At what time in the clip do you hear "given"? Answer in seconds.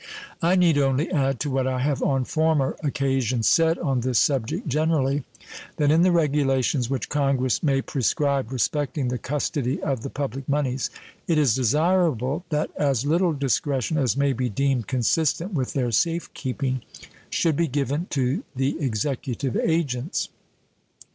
17.67-18.07